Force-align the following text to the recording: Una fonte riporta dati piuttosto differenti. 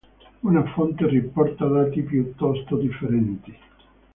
Una 0.41 0.63
fonte 0.71 1.07
riporta 1.07 1.67
dati 1.67 2.01
piuttosto 2.01 2.75
differenti. 2.75 3.55